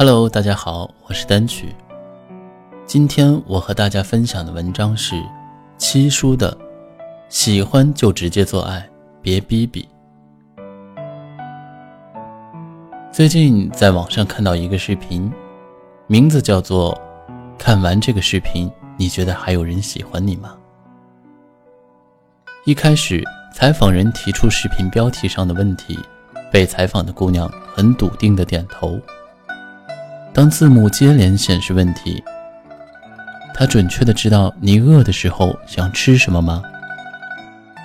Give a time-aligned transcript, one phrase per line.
[0.00, 1.74] Hello，大家好，我是单曲。
[2.86, 5.20] 今天我和大家分享的文章是
[5.76, 6.52] 七叔的
[7.28, 8.88] 《喜欢就直接做爱，
[9.20, 9.88] 别逼逼》。
[13.12, 15.28] 最近在网上看到一个视频，
[16.06, 16.94] 名字叫做
[17.58, 20.56] 《看完这个视频，你觉得还有人喜欢你吗？》
[22.64, 23.20] 一开始，
[23.52, 25.98] 采访人提出视频标题上的问题，
[26.52, 28.96] 被采访的姑娘很笃定的点头。
[30.32, 32.22] 当字幕接连显示问题，
[33.52, 36.62] 他准确的知道你饿的时候想吃什么吗？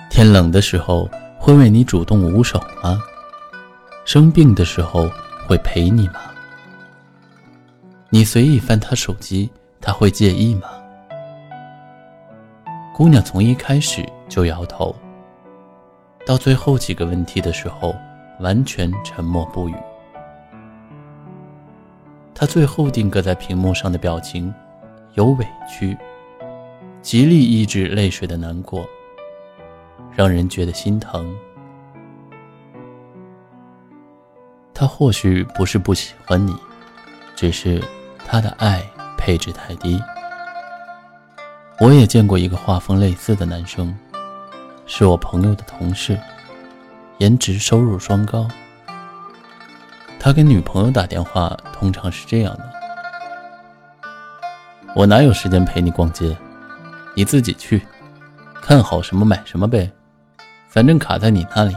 [0.08, 3.00] 天冷的时候会为你主动捂手吗？
[4.04, 5.10] 生病的时候
[5.46, 6.20] 会陪你吗？
[8.10, 9.50] 你随意翻他手机，
[9.80, 10.68] 他会介意吗？
[12.94, 14.94] 姑娘从一开始就摇头，
[16.24, 17.92] 到最后几个问题的时候，
[18.38, 19.74] 完全沉默不语。
[22.34, 24.52] 他最后定格在屏幕上的表情，
[25.14, 25.96] 有委屈，
[27.00, 28.84] 极力抑制泪水的难过，
[30.10, 31.32] 让人觉得心疼。
[34.74, 36.52] 他或许不是不喜欢你，
[37.36, 37.80] 只是
[38.26, 38.82] 他的爱
[39.16, 40.02] 配置太低。
[41.78, 43.96] 我也见过一个画风类似的男生，
[44.86, 46.18] 是我朋友的同事，
[47.18, 48.48] 颜值收入双高。
[50.24, 52.72] 他跟女朋友打电话，通常是这样的
[54.96, 56.34] ：“我哪有时间陪你逛街？
[57.14, 57.86] 你自己去，
[58.62, 59.92] 看好什么买什么呗，
[60.66, 61.76] 反正卡在你那里。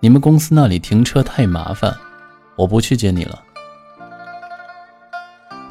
[0.00, 1.96] 你们公司那里停车太麻烦，
[2.56, 3.40] 我不去接你了。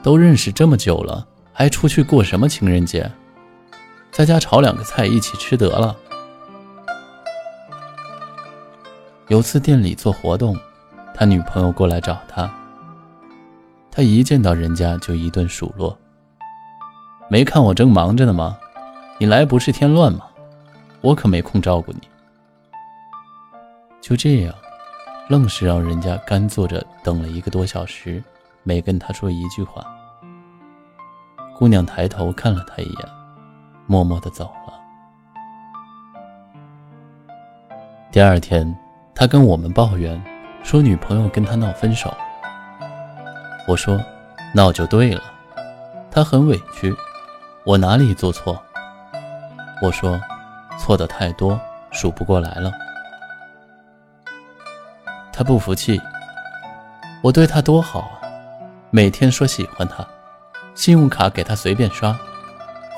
[0.01, 3.11] 都认识这么久了，还出去过什么情人节？
[4.09, 5.93] 在家炒两个菜一起吃得了。
[9.27, 10.57] 有次店里做活动。”
[11.13, 12.49] 他女朋友过来找他，
[13.91, 15.95] 他一见到人家就一顿数落
[17.29, 18.57] ：“没看我正忙着呢吗？
[19.19, 20.25] 你来不是添乱吗？
[21.01, 22.01] 我可没空照顾你。”
[24.01, 24.53] 就这样，
[25.29, 28.21] 愣是让人家干坐着等了一个多小时，
[28.63, 29.85] 没跟他说一句话。
[31.55, 33.09] 姑娘抬头看了他一眼，
[33.85, 34.73] 默默的走了。
[38.11, 38.75] 第二天，
[39.13, 40.21] 他跟我们抱怨。
[40.63, 42.11] 说女朋友跟他闹分手，
[43.67, 43.99] 我说
[44.55, 45.21] 闹就对了，
[46.09, 46.95] 他很委屈，
[47.65, 48.59] 我哪里做错？
[49.81, 50.19] 我说
[50.79, 51.59] 错的太多，
[51.91, 52.71] 数不过来了。
[55.33, 56.01] 他不服气，
[57.21, 58.21] 我对他多好啊，
[58.89, 60.07] 每天说喜欢他，
[60.73, 62.17] 信用卡给他随便刷，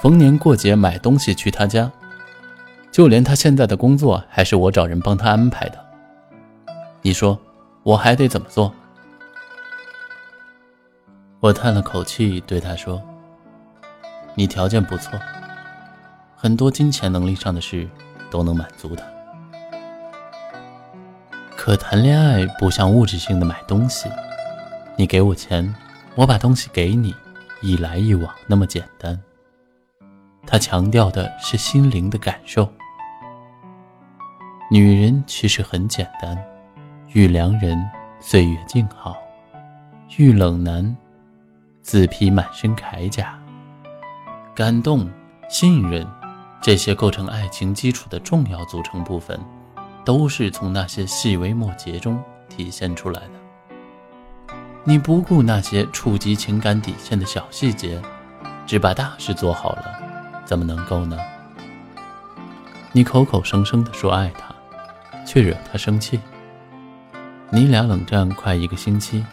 [0.02, 1.92] 逢年过节买东西去他家，
[2.92, 5.78] 就连他现在的工作还是我找人帮他安排的。
[7.02, 7.38] 你说？
[7.86, 8.74] 我还得怎么做？
[11.40, 13.00] 我叹了口气，对他说
[14.34, 15.20] ：“你条件不错，
[16.36, 17.88] 很多金钱能力上的事
[18.32, 19.06] 都能满足他。
[21.56, 24.10] 可谈恋爱不像物质性的买东西，
[24.96, 25.72] 你给我钱，
[26.16, 27.14] 我把东西给你，
[27.62, 29.22] 一来一往那么简单。
[30.48, 32.68] 他强调的是心灵的感受。
[34.72, 36.36] 女人其实很简单。”
[37.16, 37.82] 遇良人，
[38.20, 39.14] 岁月静好；
[40.18, 40.94] 遇冷男，
[41.82, 43.40] 自披满身铠甲。
[44.54, 45.10] 感动、
[45.48, 46.06] 信任，
[46.62, 49.40] 这些构成爱情基础的重要组成部分，
[50.04, 54.56] 都是从那些细微末节中体现出来的。
[54.84, 58.02] 你不顾那些触及情感底线的小细节，
[58.68, 59.86] 只把大事做好了，
[60.44, 61.18] 怎么能够呢？
[62.92, 64.54] 你口口声声地说爱他，
[65.26, 66.20] 却惹他生气。
[67.52, 69.24] 你俩冷战快一个星期，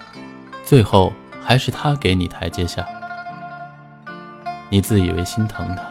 [0.64, 1.12] 最后
[1.42, 2.86] 还是他给你台阶下。
[4.68, 5.82] 你自以为心疼他，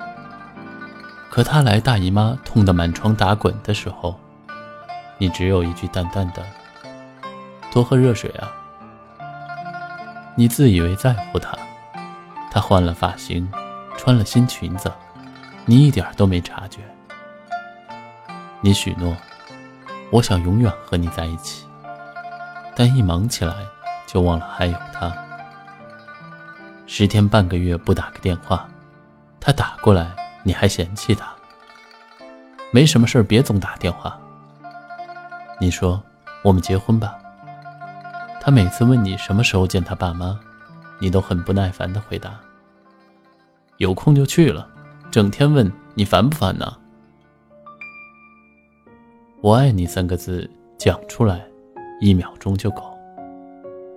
[1.29, 4.19] 可他来大姨妈痛得满床打滚的时候，
[5.17, 6.43] 你只有一句淡淡的
[7.71, 8.51] “多喝热水啊”。
[10.35, 11.57] 你自以为在乎他，
[12.49, 13.51] 他换了发型，
[13.97, 14.91] 穿了新裙子，
[15.65, 16.79] 你一点都没察觉。
[18.61, 19.15] 你许诺，
[20.11, 21.65] 我想永远和你在一起。
[22.75, 23.55] 但一忙起来
[24.07, 25.11] 就忘了还有他。
[26.87, 28.67] 十天半个月不打个电话，
[29.39, 31.33] 他打过来你还嫌弃他。
[32.71, 34.19] 没什么事儿别总打电话。
[35.59, 36.01] 你说
[36.43, 37.17] 我们结婚吧。
[38.39, 40.39] 他每次问你什么时候见他爸妈，
[40.99, 42.39] 你都很不耐烦的回答
[43.77, 44.67] ：“有空就去了。”
[45.11, 46.77] 整天问你烦不烦呢？
[49.41, 51.45] 我爱你三个字讲出来，
[52.01, 52.81] 一秒钟就够，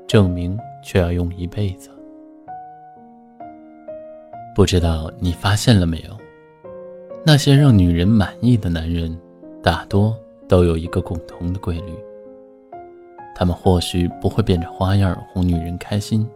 [0.06, 1.90] 证明却要用一辈子。
[4.54, 6.16] 不知道你发现了没有？
[7.24, 9.18] 那些让女人满意的男人，
[9.62, 10.14] 大多
[10.46, 11.92] 都有一个共同的规律：
[13.34, 16.28] 他们或许不会变着花样哄女人开心，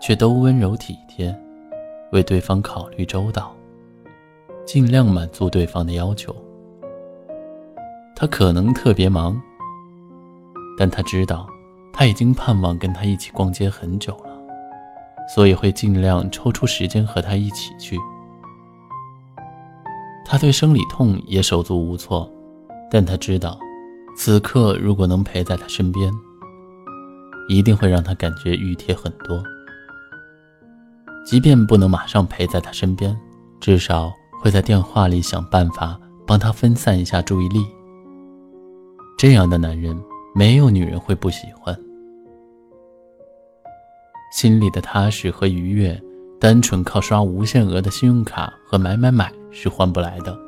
[0.00, 1.32] 却都温柔体贴，
[2.10, 3.54] 为对方考虑周到。
[4.64, 6.34] 尽量满足对方的要求。
[8.16, 9.40] 他可能特别忙，
[10.76, 11.46] 但他知道
[11.92, 14.30] 他已经盼望跟他一起逛街很久了，
[15.34, 17.98] 所以会尽量抽出时间和他一起去。
[20.24, 22.30] 他对生理痛也手足无措，
[22.90, 23.58] 但他知道，
[24.16, 26.12] 此刻如果能陪在他身边，
[27.48, 29.42] 一定会让他感觉熨帖很多。
[31.24, 33.18] 即便不能马上陪在他身边，
[33.60, 34.12] 至少。
[34.38, 37.66] 会在电话里想办法帮他分散一下注意力。
[39.18, 39.98] 这样的男人，
[40.36, 41.74] 没有女人会不喜欢。
[44.30, 45.98] 心里的踏实和愉悦，
[46.38, 50.38] 单纯靠刷无限额的信用卡和买买买是换不来的。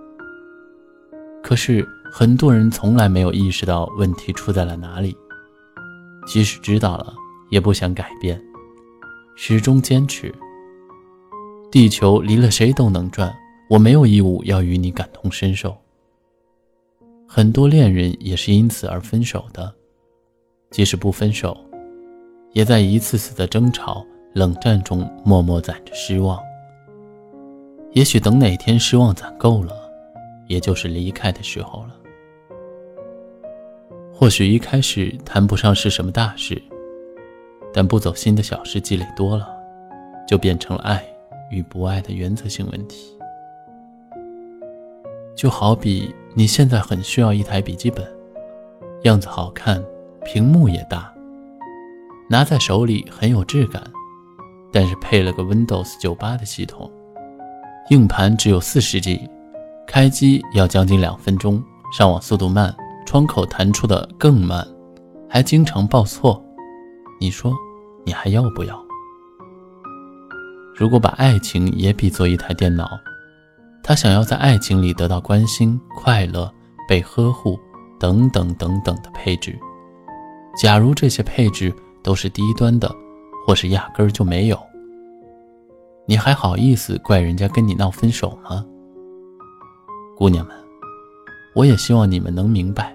[1.42, 5.16] 可是很多人从来没有意识到问题出在了哪里，
[6.26, 7.14] 即使知道了，
[7.48, 8.38] 也不想改变，
[9.36, 10.30] 始终坚持。
[11.70, 13.34] 地球离了谁都能转。
[13.70, 15.74] 我没有义务要与你感同身受。
[17.26, 19.74] 很多恋人也是因此而分手的，
[20.70, 21.56] 即使不分手，
[22.52, 24.04] 也在一次次的争吵、
[24.34, 26.38] 冷战中默默攒着失望。
[27.92, 29.72] 也许等哪天失望攒够了，
[30.46, 31.94] 也就是离开的时候了。
[34.12, 36.60] 或许一开始谈不上是什么大事，
[37.72, 39.48] 但不走心的小事积累多了，
[40.26, 41.02] 就变成了爱
[41.50, 43.16] 与不爱的原则性问题。
[45.34, 48.04] 就好比你现在很需要一台笔记本，
[49.04, 49.82] 样子好看，
[50.30, 51.10] 屏幕也大，
[52.28, 53.82] 拿在手里很有质感，
[54.70, 56.92] 但是配了个 Windows 九八的系统，
[57.88, 59.26] 硬盘只有四十 G，
[59.86, 61.64] 开机要将近两分钟，
[61.96, 62.76] 上网速度慢，
[63.06, 64.68] 窗口弹出的更慢，
[65.30, 66.44] 还经常报错，
[67.18, 67.54] 你说
[68.04, 68.78] 你还要不要？
[70.76, 72.86] 如果把爱情也比作一台电脑。
[73.82, 76.52] 他想要在爱情里得到关心、快乐、
[76.86, 77.58] 被呵护
[77.98, 79.58] 等等等等的配置。
[80.58, 81.72] 假如这些配置
[82.02, 82.92] 都是低端的，
[83.46, 84.58] 或是压根儿就没有，
[86.04, 88.66] 你还好意思怪人家跟你闹分手吗？
[90.16, 90.56] 姑娘们，
[91.54, 92.92] 我也希望你们能明白：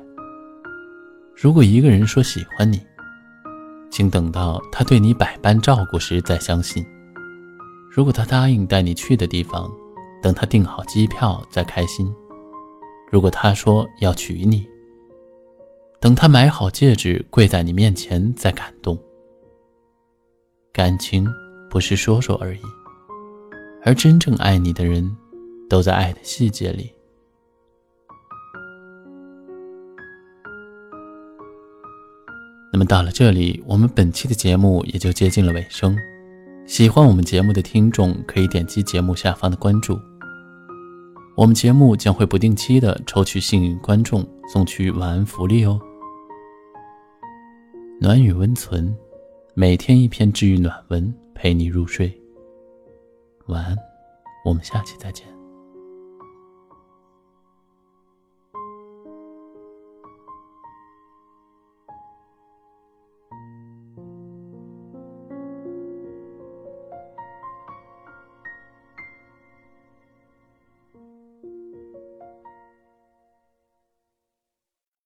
[1.33, 2.81] 如果一个人说喜欢你，
[3.89, 6.83] 请等到他对你百般照顾时再相信；
[7.89, 9.71] 如果他答应带你去的地方，
[10.21, 12.13] 等他订好机票再开心。
[13.09, 14.67] 如果他说要娶你，
[16.03, 18.99] 等他买好戒指跪在你面前再感动。
[20.73, 21.25] 感情
[21.69, 22.59] 不是说说而已，
[23.85, 25.15] 而真正爱你的人，
[25.69, 26.91] 都在爱的细节里。
[32.73, 35.97] 那么到了这里，我们本期的节目也就接近了尾声。
[36.65, 39.97] 喜欢我们节目的听众可以点击节目下方的关注。
[41.37, 45.79] 我们节目将会不定期的抽取幸运观众送去晚安福利哦。
[48.03, 48.93] 暖与温存，
[49.53, 52.13] 每天一篇治愈暖文，陪你入睡。
[53.45, 53.77] 晚安，
[54.43, 55.25] 我们下期再见。